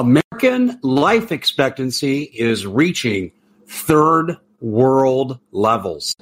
[0.00, 3.32] American life expectancy is reaching
[3.66, 6.16] third world levels.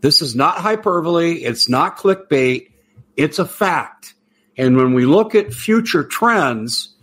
[0.00, 1.32] This is not hyperbole.
[1.32, 2.70] It's not clickbait.
[3.16, 4.14] It's a fact.
[4.56, 6.94] And when we look at future trends,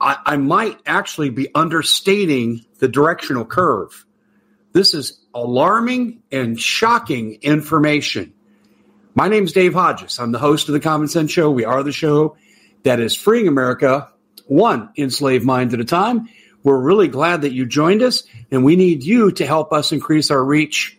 [0.00, 4.06] I, I might actually be understating the directional curve.
[4.72, 8.32] This is alarming and shocking information.
[9.14, 10.18] My name is Dave Hodges.
[10.18, 11.50] I'm the host of the Common Sense Show.
[11.50, 12.38] We are the show
[12.84, 14.10] that is freeing America
[14.46, 16.30] one enslaved mind at a time.
[16.62, 20.32] We're really glad that you joined us, and we need you to help us increase
[20.32, 20.98] our reach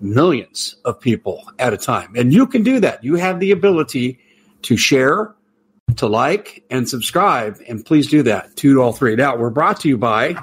[0.00, 2.14] millions of people at a time.
[2.16, 3.02] And you can do that.
[3.02, 4.18] You have the ability
[4.62, 5.34] to share,
[5.96, 7.60] to like, and subscribe.
[7.68, 8.56] And please do that.
[8.56, 9.16] Two to all three.
[9.16, 10.36] Now, we're brought to you by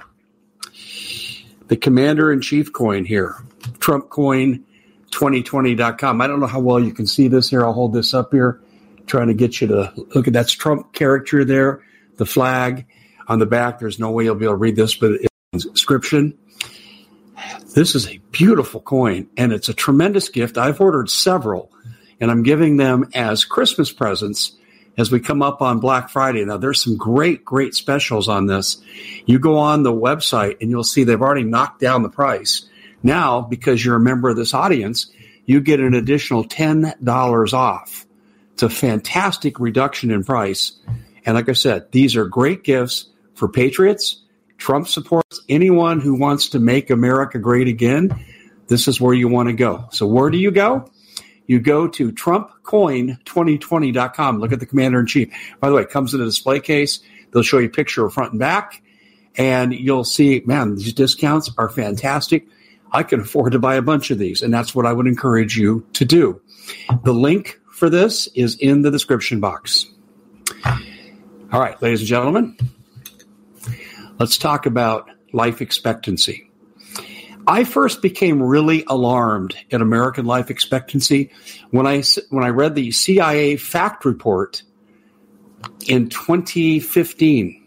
[1.68, 3.35] the Commander in Chief coin here,
[3.79, 6.22] TrumpCoin2020.com.
[6.22, 7.63] I don't know how well you can see this here.
[7.63, 8.59] I'll hold this up here,
[9.06, 11.84] trying to get you to look at that's Trump character there
[12.19, 12.85] the flag
[13.28, 13.80] on the back.
[13.80, 15.13] There's no way you'll be able to read this, but
[15.53, 16.38] it's inscription.
[17.74, 20.57] This is a beautiful coin and it's a tremendous gift.
[20.57, 21.72] I've ordered several
[22.19, 24.56] and I'm giving them as Christmas presents
[24.97, 26.44] as we come up on Black Friday.
[26.44, 28.81] Now, there's some great, great specials on this.
[29.25, 32.68] You go on the website and you'll see they've already knocked down the price.
[33.01, 35.09] Now, because you're a member of this audience,
[35.46, 38.06] you get an additional $10 off.
[38.53, 40.74] It's a fantastic reduction in price.
[41.29, 44.23] And like I said, these are great gifts for patriots,
[44.57, 48.09] Trump supports, anyone who wants to make America great again.
[48.66, 49.88] This is where you want to go.
[49.91, 50.89] So where do you go?
[51.45, 54.39] You go to TrumpCoin2020.com.
[54.39, 55.31] Look at the commander in chief.
[55.59, 57.00] By the way, it comes in a display case.
[57.29, 58.81] They'll show you a picture of front and back,
[59.35, 62.47] and you'll see, man, these discounts are fantastic.
[62.91, 65.59] I can afford to buy a bunch of these, and that's what I would encourage
[65.59, 66.41] you to do.
[67.03, 69.85] The link for this is in the description box.
[71.51, 72.55] All right, ladies and gentlemen,
[74.19, 76.47] let's talk about life expectancy.
[77.47, 81.31] I first became really alarmed at American life expectancy
[81.71, 84.62] when I when I read the CIA fact report
[85.88, 87.65] in 2015.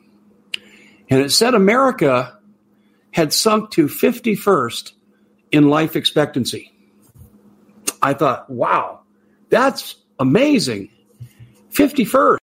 [1.10, 2.38] And it said America
[3.10, 4.92] had sunk to 51st
[5.50, 6.72] in life expectancy.
[8.00, 9.00] I thought, wow,
[9.48, 10.90] that's amazing.
[11.72, 12.41] 51st.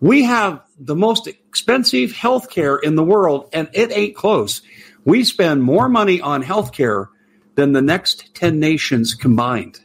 [0.00, 4.62] We have the most expensive health care in the world, and it ain't close.
[5.04, 7.08] We spend more money on health care
[7.56, 9.80] than the next 10 nations combined.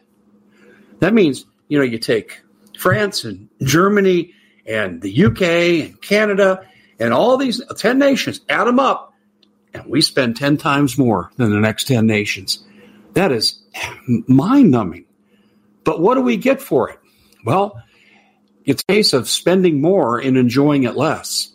[0.99, 2.41] That means, you know, you take
[2.77, 4.33] France and Germany
[4.65, 5.41] and the UK
[5.87, 6.67] and Canada
[6.99, 9.13] and all these 10 nations, add them up,
[9.73, 12.63] and we spend 10 times more than the next 10 nations.
[13.13, 13.59] That is
[14.27, 15.05] mind numbing.
[15.83, 16.99] But what do we get for it?
[17.43, 17.81] Well,
[18.65, 21.51] it's a case of spending more and enjoying it less.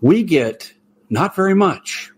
[0.00, 0.72] We get
[1.10, 2.12] not very much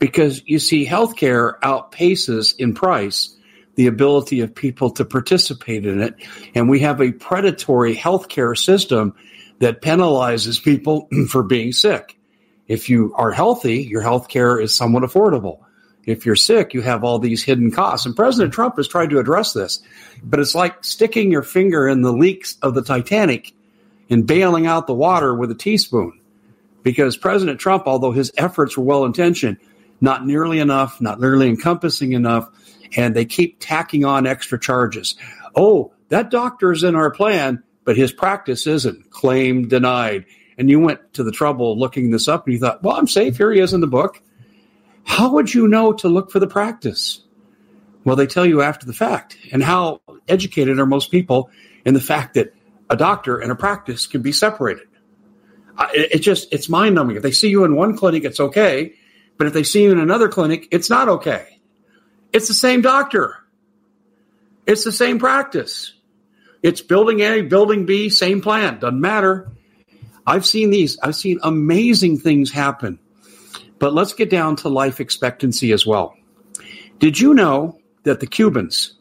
[0.00, 3.36] because you see, healthcare outpaces in price
[3.76, 6.14] the ability of people to participate in it.
[6.54, 9.14] And we have a predatory healthcare system
[9.60, 12.18] that penalizes people for being sick.
[12.66, 15.60] If you are healthy, your healthcare is somewhat affordable.
[16.06, 18.06] If you're sick, you have all these hidden costs.
[18.06, 19.82] And President Trump has tried to address this,
[20.22, 23.52] but it's like sticking your finger in the leaks of the Titanic
[24.10, 26.20] and bailing out the water with a teaspoon.
[26.82, 29.58] Because President Trump, although his efforts were well intentioned,
[30.00, 32.48] not nearly enough, not nearly encompassing enough,
[32.96, 35.14] and they keep tacking on extra charges.
[35.54, 39.10] Oh, that doctor's in our plan, but his practice isn't.
[39.10, 40.26] Claim denied.
[40.58, 43.36] And you went to the trouble looking this up and you thought, well, I'm safe.
[43.36, 44.20] Here he is in the book.
[45.04, 47.22] How would you know to look for the practice?
[48.04, 49.36] Well, they tell you after the fact.
[49.52, 51.50] And how educated are most people
[51.84, 52.54] in the fact that
[52.90, 54.86] a doctor and a practice can be separated?
[55.94, 57.16] It, just, it's mind numbing.
[57.16, 58.94] If they see you in one clinic, it's okay.
[59.38, 61.58] But if they see you in another clinic, it's not okay.
[62.34, 63.38] It's the same doctor.
[64.66, 65.94] It's the same practice.
[66.62, 68.78] It's building A, building B, same plan.
[68.78, 69.50] Doesn't matter.
[70.26, 70.98] I've seen these.
[71.02, 72.98] I've seen amazing things happen.
[73.78, 76.14] But let's get down to life expectancy as well.
[76.98, 78.94] Did you know that the Cubans,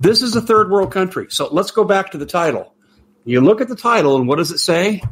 [0.00, 1.26] this is a third world country.
[1.30, 2.74] So let's go back to the title.
[3.24, 5.02] You look at the title and what does it say?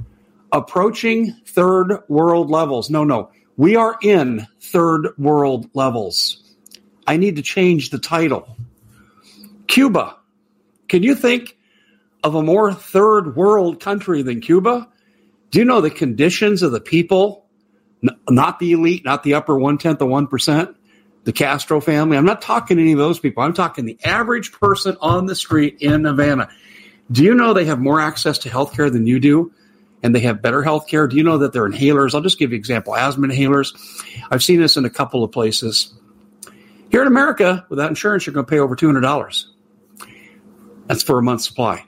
[0.52, 2.90] Approaching third world levels.
[2.90, 3.30] No, no.
[3.56, 6.42] We are in third world levels.
[7.06, 8.56] I need to change the title.
[9.66, 10.16] Cuba.
[10.88, 11.56] Can you think
[12.24, 14.88] of a more third world country than Cuba?
[15.50, 17.40] Do you know the conditions of the people?
[18.28, 20.74] not the elite, not the upper one tenth of one percent,
[21.24, 22.16] the Castro family.
[22.16, 23.42] I'm not talking any of those people.
[23.42, 26.48] I'm talking the average person on the street in Havana.
[27.12, 29.52] Do you know they have more access to healthcare than you do?
[30.02, 31.10] And they have better healthcare.
[31.10, 32.14] Do you know that their inhalers?
[32.14, 32.96] I'll just give you an example.
[32.96, 33.74] Asthma inhalers.
[34.30, 35.92] I've seen this in a couple of places.
[36.90, 39.44] Here in America, without insurance, you're going to pay over $200.
[40.86, 41.84] That's for a month's supply.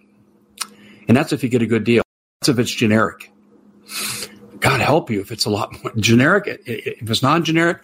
[1.09, 2.03] And that's if you get a good deal.
[2.41, 3.33] That's if it's generic.
[4.61, 6.45] God help you if it's a lot more generic.
[6.67, 7.79] If it's non generic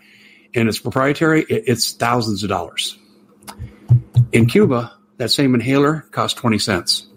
[0.54, 2.98] and it's proprietary, it's thousands of dollars.
[4.32, 7.08] In Cuba, that same inhaler costs 20 cents.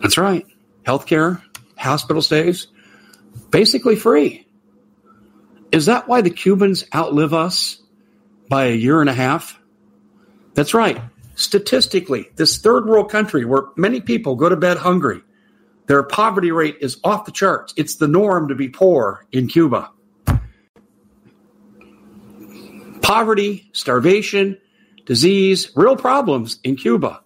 [0.00, 0.46] That's right.
[0.84, 1.42] Healthcare,
[1.76, 2.68] hospital stays,
[3.50, 4.46] basically free.
[5.72, 7.82] Is that why the Cubans outlive us?
[8.48, 9.60] by a year and a half?
[10.54, 11.00] That's right.
[11.34, 15.20] Statistically, this third world country where many people go to bed hungry,
[15.86, 17.74] their poverty rate is off the charts.
[17.76, 19.90] It's the norm to be poor in Cuba.
[23.02, 24.58] Poverty, starvation,
[25.04, 27.22] disease, real problems in Cuba.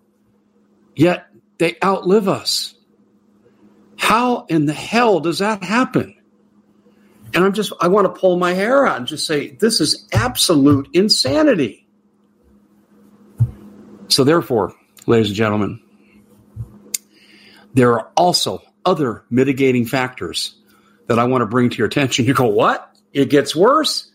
[0.95, 1.27] Yet
[1.61, 2.75] they outlive us.
[3.97, 6.17] How in the hell does that happen?
[7.35, 10.09] And I'm just, I want to pull my hair out and just say, this is
[10.11, 11.87] absolute insanity.
[14.09, 14.75] So, therefore,
[15.07, 15.81] ladies and gentlemen,
[17.75, 20.57] there are also other mitigating factors
[21.09, 22.25] that I want to bring to your attention.
[22.25, 22.97] You go, what?
[23.13, 24.11] It gets worse?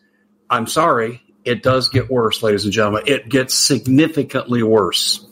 [0.49, 1.21] I'm sorry.
[1.45, 3.03] It does get worse, ladies and gentlemen.
[3.05, 5.24] It gets significantly worse.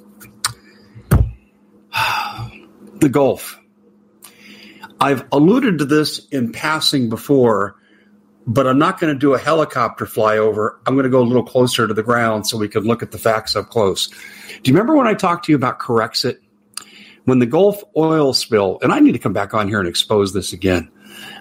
[3.04, 3.60] The Gulf.
[5.00, 7.76] I've alluded to this in passing before,
[8.48, 10.78] but I'm not going to do a helicopter flyover.
[10.88, 13.12] I'm going to go a little closer to the ground so we can look at
[13.12, 14.08] the facts up close.
[14.08, 14.16] Do
[14.64, 16.38] you remember when I talked to you about Corexit?
[17.26, 20.34] When the Gulf oil spill, and I need to come back on here and expose
[20.34, 20.90] this again.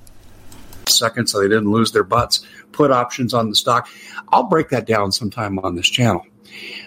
[0.87, 2.43] Second, so they didn't lose their butts.
[2.71, 3.89] Put options on the stock.
[4.29, 6.25] I'll break that down sometime on this channel.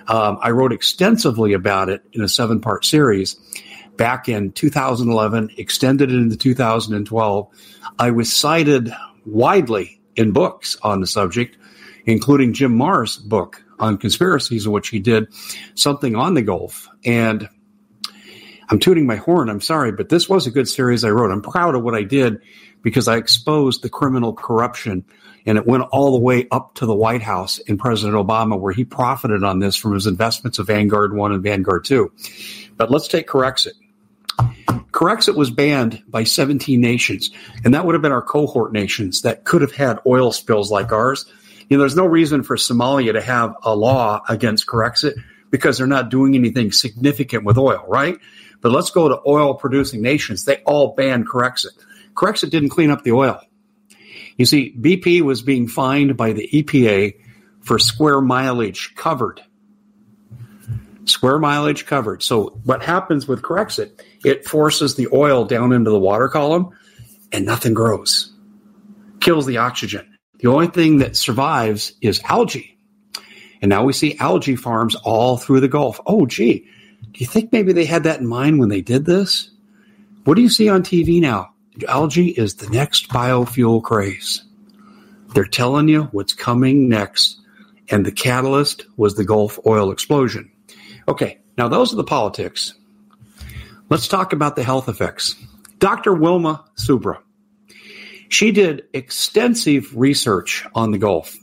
[0.08, 3.36] Um, I wrote extensively about it in a seven part series
[3.96, 7.48] back in 2011, extended it into 2012.
[7.98, 8.92] I was cited
[9.24, 11.56] widely in books on the subject,
[12.06, 15.28] including Jim Marrs' book on conspiracies, in which he did
[15.74, 16.88] something on the Gulf.
[17.04, 17.48] And
[18.68, 19.50] I'm tooting my horn.
[19.50, 21.30] I'm sorry, but this was a good series I wrote.
[21.30, 22.40] I'm proud of what I did
[22.82, 25.04] because I exposed the criminal corruption
[25.46, 28.72] and it went all the way up to the White House in President Obama, where
[28.72, 32.10] he profited on this from his investments of Vanguard 1 and Vanguard 2.
[32.76, 33.72] But let's take Corexit.
[34.90, 37.30] Corexit was banned by 17 nations,
[37.64, 40.92] and that would have been our cohort nations that could have had oil spills like
[40.92, 41.26] ours.
[41.68, 45.14] You know, there's no reason for Somalia to have a law against Corexit
[45.50, 48.18] because they're not doing anything significant with oil, right?
[48.60, 50.44] But let's go to oil producing nations.
[50.44, 51.72] They all banned Corexit.
[52.14, 53.40] Corexit didn't clean up the oil.
[54.36, 57.14] You see, BP was being fined by the EPA
[57.60, 59.42] for square mileage covered.
[61.04, 62.22] Square mileage covered.
[62.22, 64.00] So what happens with Corexit?
[64.24, 66.70] It forces the oil down into the water column
[67.30, 68.32] and nothing grows.
[69.20, 70.13] Kills the oxygen.
[70.38, 72.78] The only thing that survives is algae.
[73.62, 76.00] And now we see algae farms all through the Gulf.
[76.06, 76.68] Oh, gee,
[77.12, 79.50] do you think maybe they had that in mind when they did this?
[80.24, 81.54] What do you see on TV now?
[81.88, 84.44] algae is the next biofuel craze.
[85.34, 87.40] They're telling you what's coming next,
[87.90, 90.50] and the catalyst was the Gulf oil explosion.
[91.08, 92.74] Okay, now those are the politics.
[93.88, 95.34] Let's talk about the health effects.
[95.78, 96.14] Dr.
[96.14, 97.18] Wilma Subra,
[98.28, 101.36] she did extensive research on the Gulf,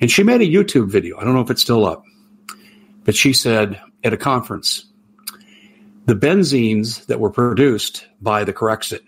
[0.00, 1.18] and she made a YouTube video.
[1.18, 2.04] I don't know if it's still up,
[3.04, 4.86] but she said at a conference,
[6.06, 9.00] the benzenes that were produced by the Corexit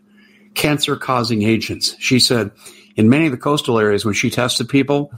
[0.55, 1.97] cancer causing agents.
[1.99, 2.51] She said
[2.97, 5.13] in many of the coastal areas, when she tested people,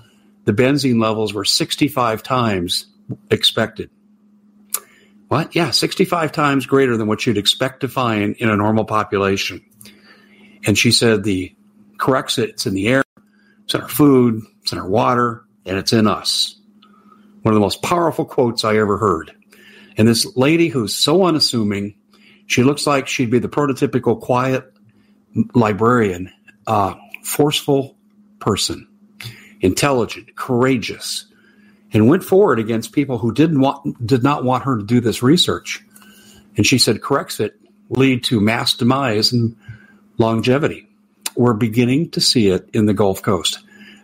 [0.45, 2.87] the benzene levels were 65 times
[3.31, 3.91] expected.
[5.29, 5.55] What?
[5.57, 9.65] Yeah, 65 times greater than what you'd expect to find in a normal population.
[10.67, 11.55] And she said the
[12.05, 13.03] Corexit, it's in the air,
[13.65, 16.61] it's in our food, it's in our water, and it's in us.
[17.43, 19.33] One of the most powerful quotes I ever heard.
[19.97, 21.95] And this lady who's so unassuming,
[22.47, 24.71] she looks like she'd be the prototypical quiet
[25.55, 26.31] librarian,
[26.67, 27.97] uh, forceful
[28.39, 28.87] person,
[29.61, 31.25] intelligent, courageous,
[31.93, 35.23] and went forward against people who didn't want did not want her to do this
[35.23, 35.83] research.
[36.57, 37.53] And she said, Corexit,
[37.89, 39.57] lead to mass demise and
[40.19, 40.89] longevity.
[41.37, 43.61] We're beginning to see it in the Gulf Coast.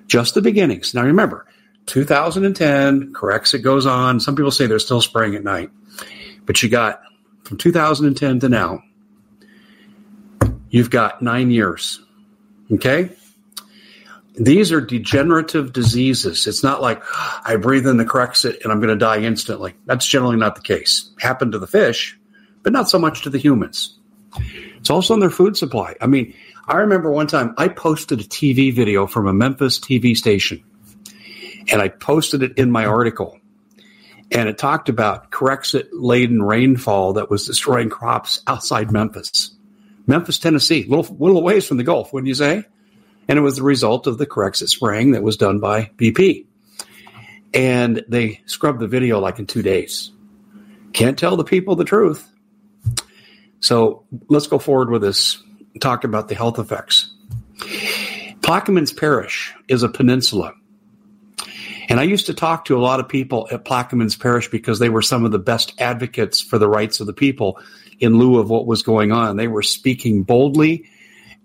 [0.07, 0.95] Just the beginnings.
[0.95, 1.47] Now remember,
[1.87, 4.21] 2010, Corexit goes on.
[4.21, 5.71] Some people say they're still spraying at night.
[6.47, 7.01] But you got
[7.45, 8.83] from 2010 to now,
[10.69, 12.01] you've got nine years.
[12.73, 13.11] Okay?
[14.35, 16.47] These are degenerative diseases.
[16.47, 17.03] It's not like
[17.45, 19.75] I breathe in the Corexit and I'm going to die instantly.
[19.87, 21.11] That's generally not the case.
[21.19, 22.19] Happened to the fish,
[22.63, 23.99] but not so much to the humans.
[24.77, 25.97] It's also in their food supply.
[26.01, 26.35] I mean,
[26.71, 30.63] I remember one time I posted a TV video from a Memphis TV station
[31.69, 33.41] and I posted it in my article.
[34.31, 39.51] And it talked about Corexit laden rainfall that was destroying crops outside Memphis.
[40.07, 42.63] Memphis, Tennessee, little little ways from the Gulf, wouldn't you say?
[43.27, 46.47] And it was the result of the Corexit spraying that was done by BP.
[47.53, 50.13] And they scrubbed the video like in two days.
[50.93, 52.31] Can't tell the people the truth.
[53.59, 55.43] So let's go forward with this.
[55.79, 57.13] Talk about the health effects.
[58.41, 60.55] Plaquemines Parish is a peninsula.
[61.89, 64.89] And I used to talk to a lot of people at Plaquemines Parish because they
[64.89, 67.61] were some of the best advocates for the rights of the people
[67.99, 69.37] in lieu of what was going on.
[69.37, 70.89] They were speaking boldly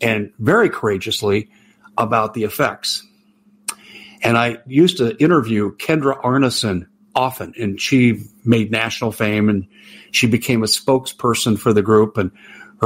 [0.01, 1.49] and very courageously
[1.97, 3.05] about the effects.
[4.21, 9.67] And I used to interview Kindra Arnesen often, and she made national fame and
[10.11, 12.17] she became a spokesperson for the group.
[12.17, 12.31] And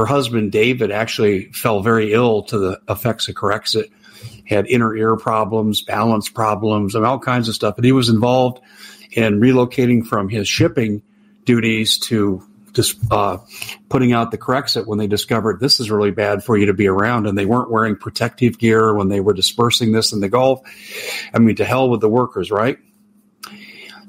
[0.00, 3.90] her husband, David, actually fell very ill to the effects of Corexit,
[4.46, 7.76] had inner ear problems, balance problems, and all kinds of stuff.
[7.76, 8.60] And he was involved
[9.12, 11.02] in relocating from his shipping
[11.44, 12.42] duties to
[12.72, 13.38] just uh,
[13.90, 16.86] putting out the Corexit when they discovered this is really bad for you to be
[16.86, 20.62] around, and they weren't wearing protective gear when they were dispersing this in the Gulf.
[21.34, 22.78] I mean, to hell with the workers, right?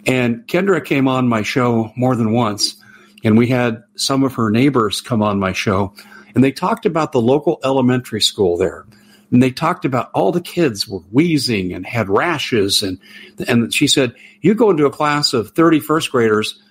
[0.06, 2.81] And Kindra came on my show more than once,
[3.24, 5.94] and we had some of her neighbors come on my show,
[6.34, 8.86] and they talked about the local elementary school there.
[9.32, 13.00] And they talked about all the kids were wheezing and had rashes, and
[13.48, 16.62] and she said, "You go into a class of 30 first graders."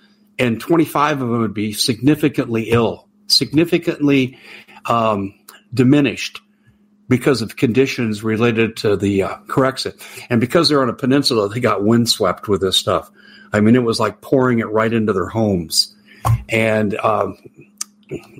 [0.41, 4.39] and 25 of them would be significantly ill, significantly
[4.85, 5.35] um,
[5.71, 6.41] diminished
[7.07, 10.01] because of conditions related to the uh, Corexit.
[10.29, 13.11] And because they're on a peninsula, they got windswept with this stuff.
[13.53, 15.90] I mean, it was like pouring it right into their homes.
[16.49, 17.37] And um,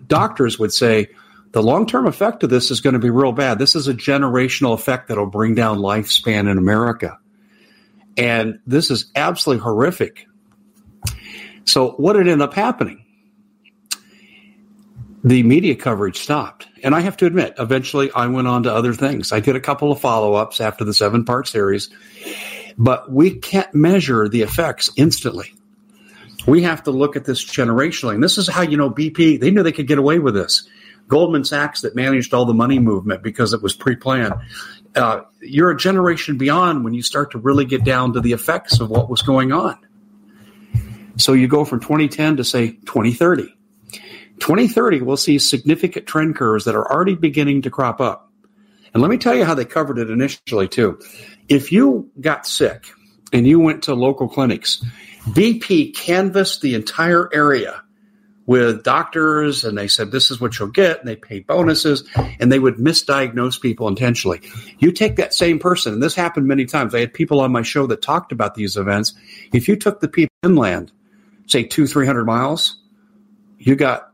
[0.08, 1.08] doctors would say
[1.52, 3.60] the long term effect of this is going to be real bad.
[3.60, 7.18] This is a generational effect that'll bring down lifespan in America.
[8.18, 10.28] And this is absolutely horrific
[11.66, 13.06] so what did end up happening?
[15.24, 16.68] the media coverage stopped.
[16.84, 19.32] And I have to admit, eventually I went on to other things.
[19.32, 21.92] I did a couple of follow ups after the seven part series,
[22.76, 25.54] but we can't measure the effects instantly.
[26.48, 28.16] We have to look at this generationally.
[28.16, 30.68] And this is how you know BP, they knew they could get away with this.
[31.08, 34.34] Goldman Sachs, that managed all the money movement because it was pre planned.
[34.96, 38.80] Uh, you're a generation beyond when you start to really get down to the effects
[38.80, 39.78] of what was going on.
[41.18, 43.54] So you go from 2010 to say 2030
[44.42, 48.32] 2030, we'll see significant trend curves that are already beginning to crop up.
[48.94, 51.00] And let me tell you how they covered it initially, too.
[51.48, 52.92] If you got sick
[53.32, 54.84] and you went to local clinics,
[55.30, 57.82] BP canvassed the entire area
[58.46, 61.00] with doctors and they said, this is what you'll get.
[61.00, 62.04] And they paid bonuses
[62.40, 64.42] and they would misdiagnose people intentionally.
[64.80, 66.94] You take that same person, and this happened many times.
[66.94, 69.14] I had people on my show that talked about these events.
[69.54, 70.92] If you took the people inland,
[71.48, 72.78] say two, 300 miles,
[73.58, 74.12] you got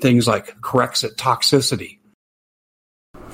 [0.00, 1.98] things like Corexit toxicity.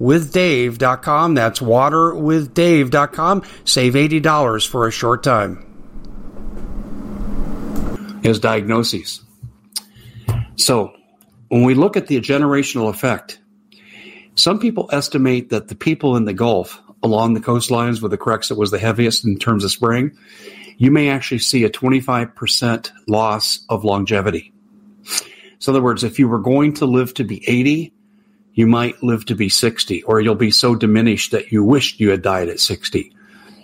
[0.00, 1.34] waterwithdave.com.
[1.34, 3.42] That's waterwithdave.com.
[3.64, 5.68] Save $80 for a short time.
[8.22, 9.20] Is diagnoses.
[10.56, 10.94] So,
[11.48, 13.40] when we look at the generational effect,
[14.36, 18.56] some people estimate that the people in the Gulf along the coastlines where the Corexit
[18.56, 20.16] was the heaviest in terms of spraying,
[20.78, 24.52] you may actually see a 25% loss of longevity.
[25.58, 27.92] So, in other words, if you were going to live to be 80,
[28.54, 32.10] you might live to be 60, or you'll be so diminished that you wished you
[32.10, 33.14] had died at 60.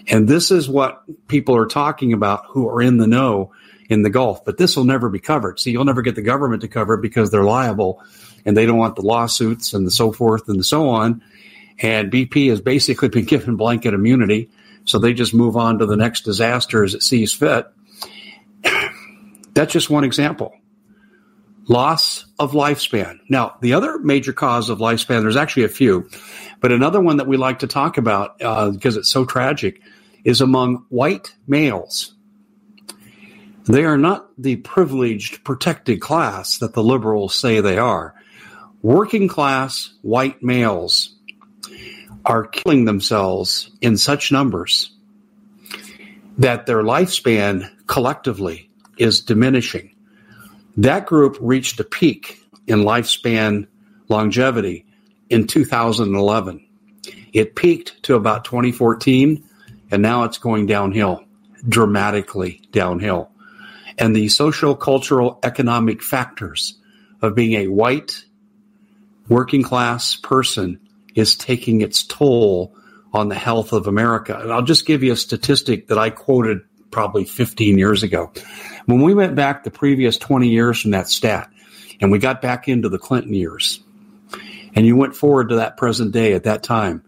[0.09, 3.53] And this is what people are talking about who are in the know
[3.90, 4.44] in the Gulf.
[4.44, 5.61] But this will never be covered.
[5.61, 8.03] See, you'll never get the government to cover it because they're liable
[8.44, 11.22] and they don't want the lawsuits and the so forth and so on.
[11.81, 14.51] And BP has basically been given blanket immunity.
[14.85, 17.66] So they just move on to the next disaster as it sees fit.
[19.53, 20.58] That's just one example
[21.68, 23.18] loss of lifespan.
[23.28, 26.09] Now, the other major cause of lifespan, there's actually a few,
[26.61, 29.81] but another one that we like to talk about uh, because it's so tragic
[30.24, 32.14] is among white males.
[33.64, 38.14] They are not the privileged, protected class that the liberals say they are.
[38.81, 41.14] Working class white males
[42.24, 44.92] are killing themselves in such numbers
[46.38, 49.94] that their lifespan collectively is diminishing.
[50.79, 53.67] That group reached a peak in lifespan
[54.09, 54.87] longevity
[55.29, 56.64] in 2011.
[57.33, 59.45] It peaked to about 2014,
[59.91, 61.25] and now it's going downhill,
[61.69, 63.33] dramatically downhill.
[63.99, 66.79] And the social, cultural, economic factors
[67.21, 68.25] of being a white,
[69.29, 70.79] working class person
[71.17, 72.73] is taking its toll
[73.12, 74.38] on the health of America.
[74.41, 76.61] And I'll just give you a statistic that I quoted
[76.93, 78.33] probably 15 years ago.
[78.88, 81.51] When we went back the previous 20 years from that stat,
[82.01, 83.81] and we got back into the Clinton years,
[84.74, 87.05] and you went forward to that present day at that time,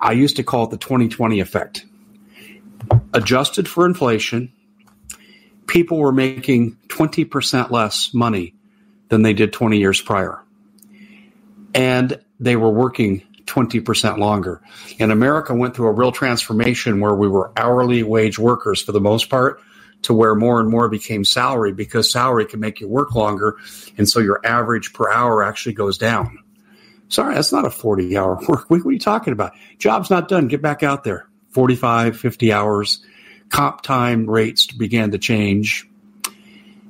[0.00, 1.84] I used to call it the 2020 effect.
[3.12, 4.54] Adjusted for inflation,
[5.66, 8.54] people were making 20% less money
[9.10, 10.42] than they did 20 years prior.
[11.74, 14.62] And they were working 20% longer.
[14.98, 19.00] And America went through a real transformation where we were hourly wage workers for the
[19.00, 19.60] most part
[20.02, 23.56] to where more and more became salary because salary can make you work longer.
[23.96, 26.38] And so your average per hour actually goes down.
[27.08, 28.84] Sorry, that's not a 40 hour work week.
[28.84, 29.52] What are you talking about?
[29.78, 30.48] Job's not done.
[30.48, 31.28] Get back out there.
[31.50, 33.04] 45, 50 hours.
[33.48, 35.86] Comp time rates began to change.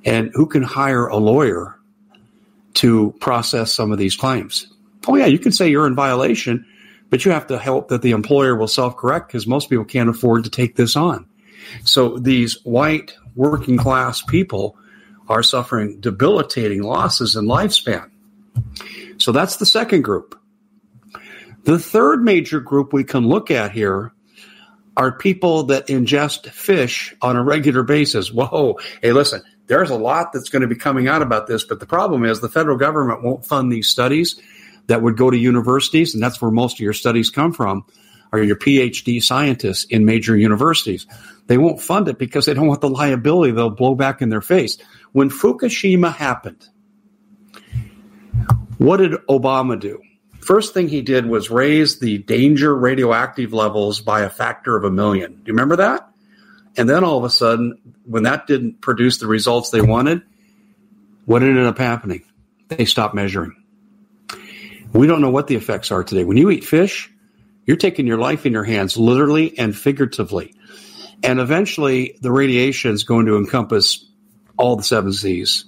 [0.05, 1.77] And who can hire a lawyer
[2.75, 4.69] to process some of these claims?
[5.07, 6.67] Oh, yeah, you can say you're in violation,
[7.11, 10.09] but you have to hope that the employer will self correct because most people can't
[10.09, 11.27] afford to take this on.
[11.85, 14.77] So these white working class people
[15.29, 18.11] are suffering debilitating losses in lifespan.
[19.19, 20.39] So that's the second group.
[21.65, 24.13] The third major group we can look at here
[24.97, 28.33] are people that ingest fish on a regular basis.
[28.33, 31.81] Whoa, hey, listen, there's a lot that's going to be coming out about this, but
[31.81, 34.41] the problem is the federal government won't fund these studies
[34.89, 37.85] that would go to universities, and that's where most of your studies come from,
[38.33, 41.07] are your PhD scientists in major universities.
[41.47, 44.41] They won't fund it because they don't want the liability they'll blow back in their
[44.41, 44.79] face.
[45.13, 46.69] When Fukushima happened,
[48.79, 50.01] what did Obama do?
[50.41, 54.91] First thing he did was raise the danger radioactive levels by a factor of a
[54.91, 55.35] million.
[55.35, 56.09] Do you remember that?
[56.77, 60.23] And then all of a sudden, when that didn't produce the results they wanted,
[61.27, 62.25] what ended up happening?
[62.69, 63.55] They stopped measuring.
[64.93, 66.25] We don't know what the effects are today.
[66.25, 67.12] When you eat fish,
[67.67, 70.55] you're taking your life in your hands, literally and figuratively.
[71.23, 74.05] And eventually, the radiation is going to encompass
[74.57, 75.65] all the seven seas.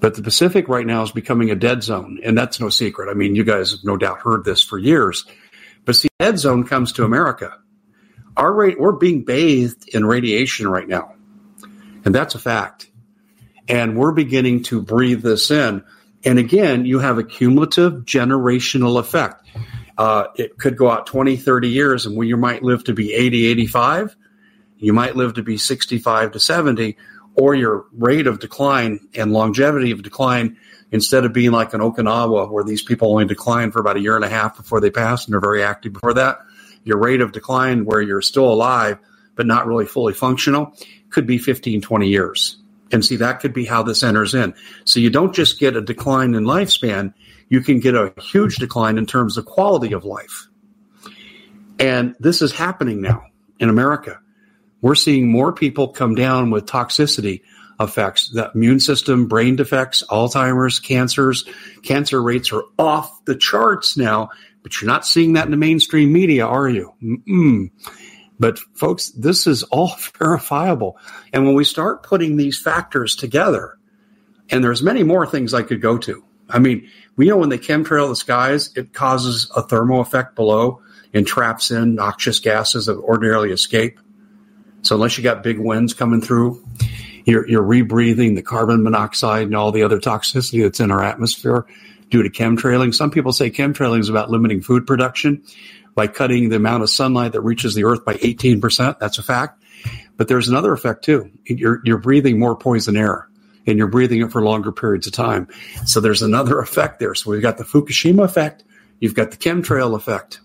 [0.00, 3.08] But the Pacific right now is becoming a dead zone, and that's no secret.
[3.08, 5.24] I mean, you guys have no doubt heard this for years.
[5.84, 7.56] But see, dead zone comes to America.
[8.36, 11.14] Our rate, we're being bathed in radiation right now,
[12.04, 12.90] and that's a fact.
[13.68, 15.84] And we're beginning to breathe this in.
[16.24, 19.46] And again, you have a cumulative generational effect.
[19.98, 23.46] Uh, it could go out 20, 30 years, and you might live to be 80,
[23.46, 24.16] 85.
[24.78, 26.96] You might live to be 65 to 70
[27.34, 30.56] or your rate of decline and longevity of decline
[30.90, 34.16] instead of being like an Okinawa where these people only decline for about a year
[34.16, 36.40] and a half before they pass and they're very active before that,
[36.84, 38.98] your rate of decline where you're still alive
[39.34, 40.76] but not really fully functional
[41.10, 42.58] could be 15, 20 years.
[42.90, 44.54] And see, that could be how this enters in.
[44.84, 47.14] So you don't just get a decline in lifespan,
[47.52, 50.48] you can get a huge decline in terms of quality of life.
[51.78, 53.24] And this is happening now
[53.60, 54.18] in America
[54.82, 57.42] we're seeing more people come down with toxicity
[57.80, 61.44] effects, the immune system, brain defects, Alzheimer's, cancers.
[61.82, 64.28] Cancer rates are off the charts now,
[64.62, 66.92] but you're not seeing that in the mainstream media, are you?
[67.02, 67.70] Mm-mm.
[68.38, 70.98] But folks, this is all verifiable.
[71.32, 73.78] And when we start putting these factors together,
[74.50, 76.24] and there's many more things I could go to.
[76.52, 80.82] I mean, we know when they chemtrail the skies, it causes a thermal effect below
[81.14, 83.98] and traps in noxious gases that ordinarily escape.
[84.82, 86.64] So unless you got big winds coming through,
[87.24, 91.66] you're, you're rebreathing the carbon monoxide and all the other toxicity that's in our atmosphere
[92.10, 92.94] due to chemtrailing.
[92.94, 95.42] Some people say chemtrailing is about limiting food production
[95.94, 98.98] by cutting the amount of sunlight that reaches the earth by 18%.
[98.98, 99.62] That's a fact.
[100.16, 101.30] But there's another effect too.
[101.44, 103.28] You're, you're breathing more poison air
[103.66, 105.48] and you're breathing it for longer periods of time.
[105.86, 107.14] So there's another effect there.
[107.14, 108.64] So we've got the Fukushima effect.
[109.00, 110.40] You've got the chemtrail effect.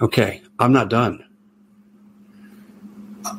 [0.00, 0.42] Okay.
[0.58, 1.24] I'm not done.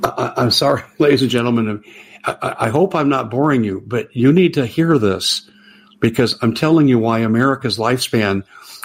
[0.04, 1.84] I, am sorry, ladies and gentlemen.
[2.26, 5.50] I, I hope I'm not boring you, but you need to hear this
[6.00, 8.44] because I'm telling you why America's lifespan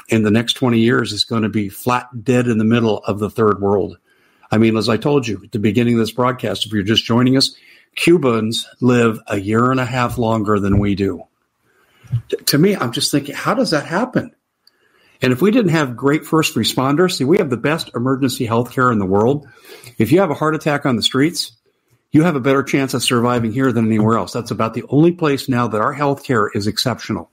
[0.09, 3.19] in the next 20 years is going to be flat dead in the middle of
[3.19, 3.99] the third world.
[4.53, 7.05] I mean, as I told you at the beginning of this broadcast, if you're just
[7.05, 7.55] joining us,
[7.97, 11.25] Cubans live a year and a half longer than we do.
[12.47, 14.35] to me, I'm just thinking, how does that happen?
[15.23, 18.73] And if we didn't have great first responders, see, we have the best emergency health
[18.73, 19.49] care in the world.
[19.97, 21.53] If you have a heart attack on the streets,
[22.11, 24.33] you have a better chance of surviving here than anywhere else.
[24.33, 27.31] That's about the only place now that our health care is exceptional.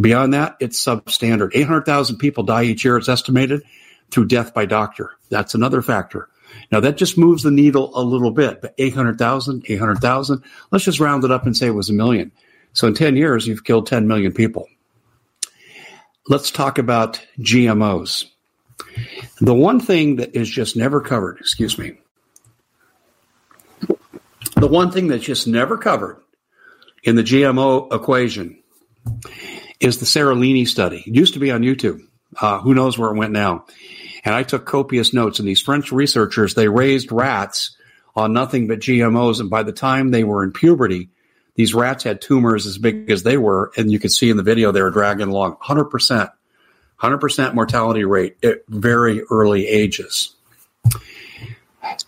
[0.00, 1.50] Beyond that, it's substandard.
[1.54, 3.62] 800,000 people die each year, it's estimated,
[4.12, 5.10] through death by doctor.
[5.30, 6.28] That's another factor.
[6.70, 11.24] Now, that just moves the needle a little bit, but 800,000, 800,000, let's just round
[11.24, 12.30] it up and say it was a million.
[12.74, 14.68] So in 10 years, you've killed 10 million people.
[16.28, 18.26] Let's talk about GMOs.
[19.40, 21.94] The one thing that is just never covered, excuse me,
[24.56, 26.22] the one thing that's just never covered
[27.02, 28.62] in the GMO equation
[29.80, 31.02] is the Seralini study.
[31.06, 32.06] It used to be on YouTube.
[32.40, 33.66] Uh, who knows where it went now?
[34.24, 35.38] And I took copious notes.
[35.38, 37.76] And these French researchers, they raised rats
[38.14, 39.40] on nothing but GMOs.
[39.40, 41.08] And by the time they were in puberty,
[41.54, 43.72] these rats had tumors as big as they were.
[43.76, 46.30] And you can see in the video they were dragging along 100%,
[47.00, 50.34] 100% mortality rate at very early ages.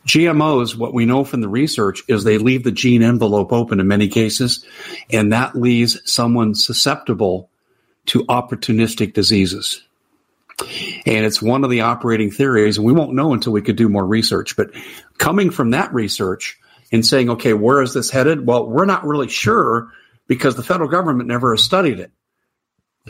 [0.06, 3.88] GMOs, what we know from the research is they leave the gene envelope open in
[3.88, 4.64] many cases,
[5.10, 7.50] and that leaves someone susceptible
[8.06, 9.82] to opportunistic diseases.
[10.60, 13.88] And it's one of the operating theories, and we won't know until we could do
[13.88, 14.56] more research.
[14.56, 14.70] But
[15.18, 16.58] coming from that research
[16.92, 18.46] and saying, okay, where is this headed?
[18.46, 19.90] Well, we're not really sure
[20.26, 22.12] because the federal government never has studied it.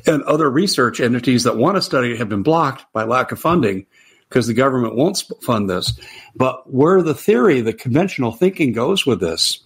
[0.06, 3.38] And other research entities that want to study it have been blocked by lack of
[3.38, 3.86] funding
[4.28, 5.98] because the government won't fund this.
[6.34, 9.60] But where the theory, the conventional thinking goes with this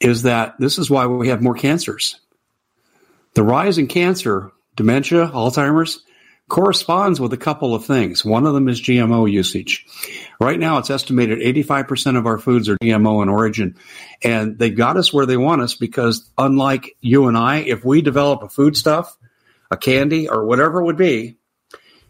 [0.00, 2.18] is that this is why we have more cancers.
[3.34, 6.02] The rise in cancer, dementia, Alzheimer's,
[6.48, 8.24] corresponds with a couple of things.
[8.24, 9.86] One of them is GMO usage.
[10.40, 13.76] Right now, it's estimated 85% of our foods are GMO in origin.
[14.22, 18.00] And they got us where they want us because, unlike you and I, if we
[18.00, 19.16] develop a foodstuff,
[19.70, 21.36] a candy, or whatever it would be,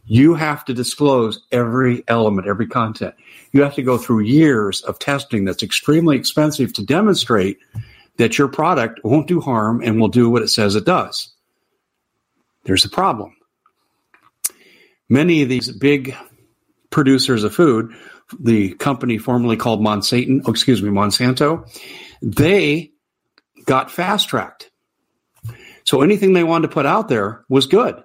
[0.05, 3.15] you have to disclose every element, every content.
[3.53, 7.59] You have to go through years of testing that's extremely expensive to demonstrate
[8.19, 11.33] that your product won't do harm and will do what it says it does.
[12.65, 13.36] There's a problem
[15.09, 16.15] many of these big
[16.91, 17.95] producers of food,
[18.41, 21.69] the company formerly called Monsanto, oh, excuse me, Monsanto,
[22.23, 22.93] they
[23.65, 24.71] got fast tracked.
[25.85, 28.03] So anything they wanted to put out there was good.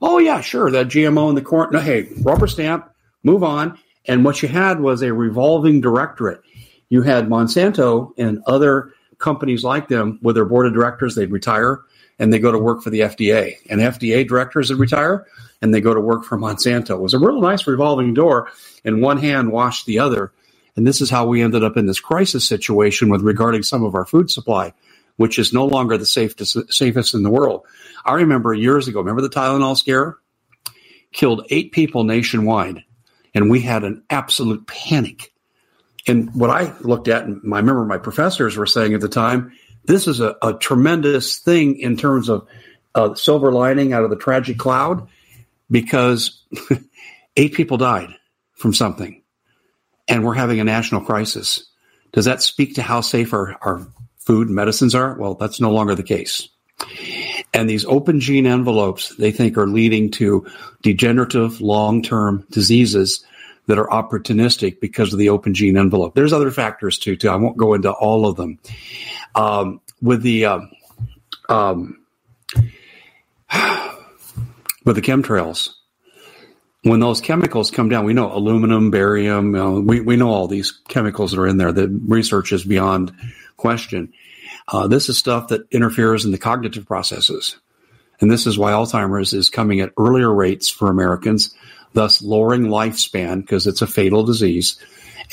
[0.00, 1.70] Oh yeah, sure, that GMO in the corn.
[1.72, 2.90] No, hey, rubber stamp,
[3.22, 3.78] move on.
[4.06, 6.42] And what you had was a revolving directorate.
[6.90, 11.14] You had Monsanto and other companies like them with their board of directors.
[11.14, 11.80] They'd retire
[12.18, 13.56] and they go to work for the FDA.
[13.68, 15.26] And FDA directors would retire
[15.64, 16.90] and they go to work for Monsanto.
[16.90, 18.50] It was a real nice revolving door,
[18.84, 20.30] and one hand washed the other.
[20.76, 23.94] And this is how we ended up in this crisis situation with regarding some of
[23.94, 24.74] our food supply,
[25.16, 27.64] which is no longer the safest, safest in the world.
[28.04, 30.18] I remember years ago, remember the Tylenol scare?
[31.12, 32.84] Killed eight people nationwide,
[33.34, 35.32] and we had an absolute panic.
[36.06, 39.52] And what I looked at, and I remember my professors were saying at the time,
[39.84, 42.46] this is a, a tremendous thing in terms of
[42.94, 45.08] uh, silver lining out of the tragic cloud
[45.70, 46.42] because
[47.36, 48.14] eight people died
[48.54, 49.22] from something
[50.08, 51.66] and we're having a national crisis.
[52.12, 53.86] Does that speak to how safe our, our
[54.18, 55.14] food and medicines are?
[55.14, 56.48] Well, that's no longer the case.
[57.52, 60.46] And these open gene envelopes, they think are leading to
[60.82, 63.24] degenerative long-term diseases
[63.66, 66.14] that are opportunistic because of the open gene envelope.
[66.14, 67.28] There's other factors too, too.
[67.28, 68.58] I won't go into all of them.
[69.34, 70.70] Um, with the, um,
[71.48, 71.98] um,
[74.84, 75.70] with the chemtrails.
[76.82, 81.30] When those chemicals come down, we know aluminum, barium, we, we know all these chemicals
[81.30, 81.72] that are in there.
[81.72, 83.10] The research is beyond
[83.56, 84.12] question.
[84.68, 87.56] Uh, this is stuff that interferes in the cognitive processes.
[88.20, 91.54] And this is why Alzheimer's is coming at earlier rates for Americans,
[91.94, 94.78] thus lowering lifespan because it's a fatal disease.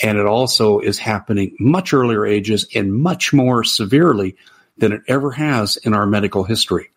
[0.01, 4.37] And it also is happening much earlier ages and much more severely
[4.77, 6.89] than it ever has in our medical history.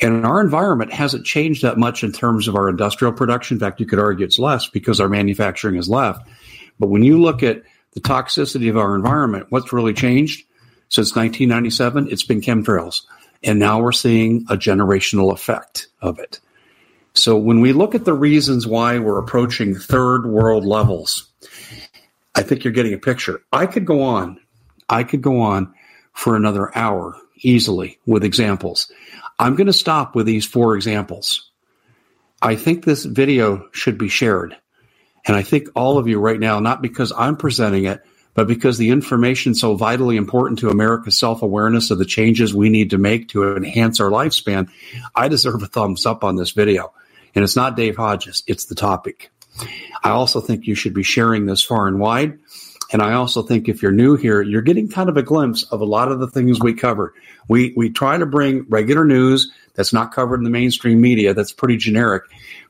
[0.00, 3.56] And our environment hasn't changed that much in terms of our industrial production.
[3.56, 6.26] In fact, you could argue it's less because our manufacturing has left.
[6.78, 10.44] But when you look at the toxicity of our environment, what's really changed
[10.88, 12.08] since 1997?
[12.10, 13.02] It's been chemtrails.
[13.44, 16.40] And now we're seeing a generational effect of it.
[17.14, 21.28] So when we look at the reasons why we're approaching third world levels,
[22.34, 23.40] I think you're getting a picture.
[23.52, 24.40] I could go on.
[24.88, 25.72] I could go on
[26.12, 28.90] for another hour easily with examples.
[29.38, 31.50] I'm going to stop with these four examples.
[32.42, 34.56] I think this video should be shared.
[35.26, 38.02] And I think all of you right now, not because I'm presenting it,
[38.34, 42.52] but because the information is so vitally important to America's self awareness of the changes
[42.52, 44.68] we need to make to enhance our lifespan,
[45.14, 46.92] I deserve a thumbs up on this video.
[47.34, 49.30] And it's not Dave Hodges, it's the topic.
[50.02, 52.38] I also think you should be sharing this far and wide.
[52.92, 55.80] And I also think if you're new here, you're getting kind of a glimpse of
[55.80, 57.14] a lot of the things we cover.
[57.48, 61.34] We we try to bring regular news, that's not covered in the mainstream media.
[61.34, 62.24] That's pretty generic.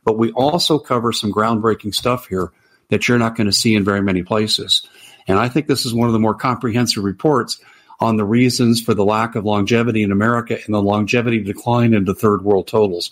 [0.04, 2.50] But we also cover some groundbreaking stuff here
[2.88, 4.86] that you're not going to see in very many places.
[5.26, 7.60] And I think this is one of the more comprehensive reports
[8.00, 12.14] on the reasons for the lack of longevity in America and the longevity decline into
[12.14, 13.10] third world totals.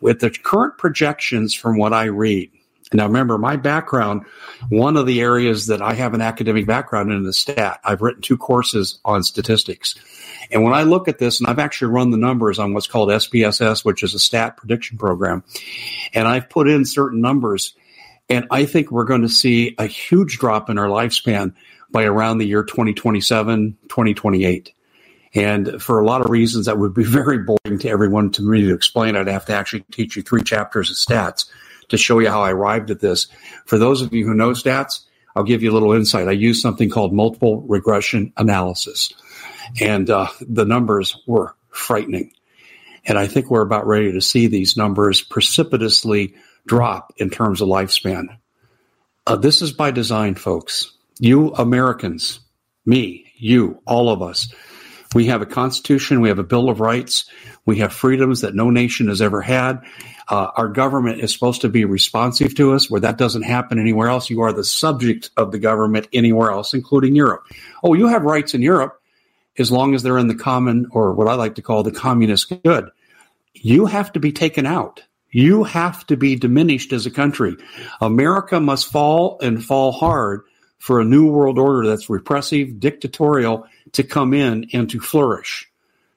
[0.00, 2.50] With the current projections from what I read,
[2.92, 4.24] now remember my background,
[4.68, 7.80] one of the areas that I have an academic background in is stat.
[7.84, 9.96] I've written two courses on statistics.
[10.52, 13.08] And when I look at this, and I've actually run the numbers on what's called
[13.08, 15.42] SPSS, which is a stat prediction program,
[16.12, 17.74] and I've put in certain numbers,
[18.28, 21.54] and I think we're going to see a huge drop in our lifespan
[21.94, 24.74] by around the year 2027, 2028.
[25.34, 28.62] And for a lot of reasons that would be very boring to everyone to me
[28.62, 31.46] to explain, I'd have to actually teach you three chapters of stats
[31.88, 33.28] to show you how I arrived at this.
[33.64, 35.00] For those of you who know stats,
[35.36, 36.28] I'll give you a little insight.
[36.28, 39.12] I use something called multiple regression analysis
[39.80, 42.32] and uh, the numbers were frightening.
[43.06, 46.34] And I think we're about ready to see these numbers precipitously
[46.66, 48.38] drop in terms of lifespan.
[49.26, 50.93] Uh, this is by design, folks.
[51.18, 52.40] You Americans,
[52.84, 54.52] me, you, all of us,
[55.14, 57.30] we have a constitution, we have a bill of rights,
[57.64, 59.80] we have freedoms that no nation has ever had.
[60.28, 64.08] Uh, our government is supposed to be responsive to us, where that doesn't happen anywhere
[64.08, 64.28] else.
[64.28, 67.46] You are the subject of the government anywhere else, including Europe.
[67.82, 69.00] Oh, you have rights in Europe
[69.56, 72.52] as long as they're in the common or what I like to call the communist
[72.64, 72.90] good.
[73.54, 75.02] You have to be taken out.
[75.30, 77.56] You have to be diminished as a country.
[78.00, 80.42] America must fall and fall hard
[80.84, 85.66] for a new world order that's repressive, dictatorial to come in and to flourish.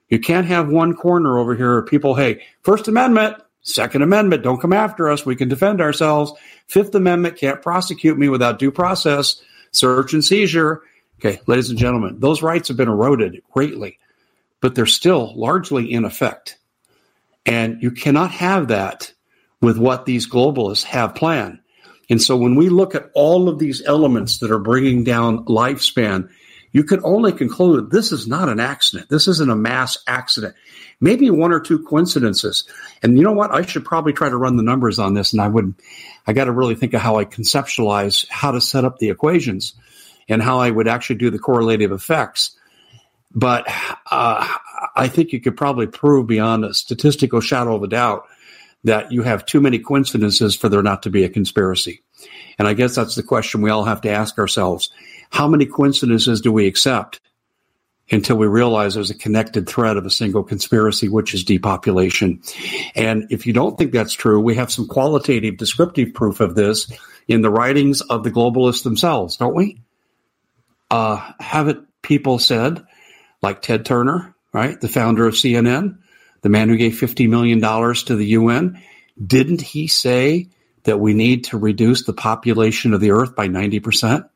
[0.10, 4.60] You can't have one corner over here of people, hey, First Amendment, Second Amendment, don't
[4.60, 5.26] come after us.
[5.26, 6.34] We can defend ourselves.
[6.68, 10.82] Fifth Amendment can't prosecute me without due process, search and seizure.
[11.22, 14.00] Okay, ladies and gentlemen, those rights have been eroded greatly,
[14.60, 16.58] but they're still largely in effect.
[17.46, 19.14] And you cannot have that
[19.62, 21.60] with what these globalists have planned.
[22.10, 26.30] And so when we look at all of these elements that are bringing down lifespan,
[26.72, 29.10] you can only conclude this is not an accident.
[29.10, 30.56] This isn't a mass accident.
[31.00, 32.66] Maybe one or two coincidences.
[33.02, 33.54] And you know what?
[33.54, 35.34] I should probably try to run the numbers on this.
[35.34, 35.74] And I would,
[36.26, 39.74] I got to really think of how I conceptualize how to set up the equations
[40.30, 42.58] and how I would actually do the correlative effects.
[43.34, 43.68] But
[44.10, 44.48] uh,
[44.96, 48.28] I think you could probably prove beyond a statistical shadow of a doubt
[48.84, 52.04] that you have too many coincidences for there not to be a conspiracy.
[52.58, 54.90] And I guess that's the question we all have to ask ourselves.
[55.30, 57.20] How many coincidences do we accept
[58.10, 62.42] until we realize there's a connected thread of a single conspiracy, which is depopulation?
[62.96, 66.92] And if you don't think that's true, we have some qualitative descriptive proof of this
[67.28, 69.82] in the writings of the globalists themselves, don't we?
[70.92, 72.86] uh, haven't people said,
[73.42, 76.00] like Ted Turner, right, the founder of CNN,
[76.42, 78.82] the man who gave $50 million to the UN,
[79.26, 80.50] didn't he say
[80.84, 84.30] that we need to reduce the population of the earth by 90%?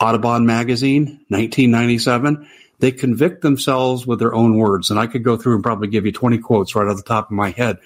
[0.00, 2.48] Audubon magazine, 1997.
[2.78, 4.90] They convict themselves with their own words.
[4.90, 7.26] And I could go through and probably give you 20 quotes right off the top
[7.26, 7.78] of my head.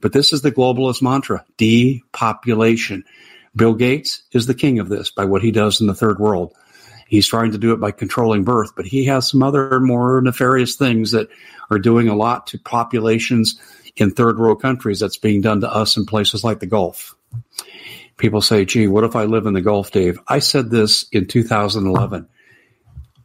[0.00, 3.04] But this is the globalist mantra depopulation.
[3.54, 6.54] Bill Gates is the king of this by what he does in the third world.
[7.06, 10.76] He's trying to do it by controlling birth, but he has some other more nefarious
[10.76, 11.28] things that
[11.70, 13.60] are doing a lot to populations
[13.96, 17.16] in third world countries that's being done to us in places like the Gulf.
[18.16, 20.18] People say, gee, what if I live in the Gulf, Dave?
[20.26, 22.28] I said this in 2011.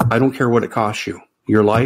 [0.10, 1.22] I don't care what it costs you.
[1.48, 1.86] Your life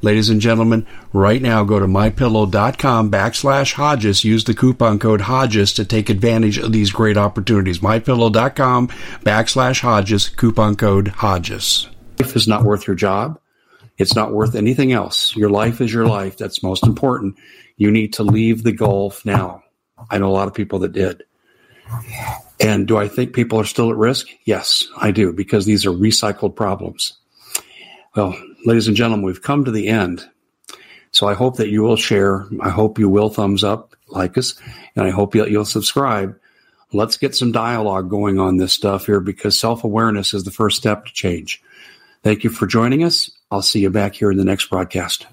[0.00, 4.24] Ladies and gentlemen, right now go to mypillow.com backslash Hodges.
[4.24, 7.80] Use the coupon code Hodges to take advantage of these great opportunities.
[7.80, 8.88] Mypillow.com
[9.24, 11.88] backslash Hodges, coupon code Hodges.
[12.20, 13.40] Life is not worth your job.
[13.96, 15.34] It's not worth anything else.
[15.34, 16.38] Your life is your life.
[16.38, 17.36] That's most important.
[17.76, 19.64] You need to leave the Gulf now.
[20.10, 21.24] I know a lot of people that did.
[22.60, 24.28] And do I think people are still at risk?
[24.44, 27.18] Yes, I do, because these are recycled problems.
[28.14, 30.28] Well, ladies and gentlemen, we've come to the end.
[31.10, 32.46] So I hope that you will share.
[32.60, 34.54] I hope you will thumbs up, like us,
[34.94, 36.38] and I hope you'll subscribe.
[36.92, 40.76] Let's get some dialogue going on this stuff here because self awareness is the first
[40.76, 41.62] step to change.
[42.22, 43.30] Thank you for joining us.
[43.50, 45.26] I'll see you back here in the next broadcast.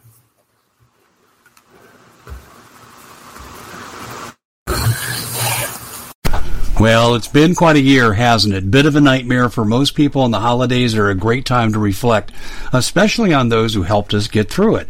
[6.77, 8.69] Well, it's been quite a year, hasn't it?
[8.69, 11.79] Bit of a nightmare for most people, and the holidays are a great time to
[11.79, 12.33] reflect,
[12.73, 14.89] especially on those who helped us get through it.